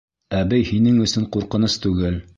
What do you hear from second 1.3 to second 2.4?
ҡурҡыныс түгел.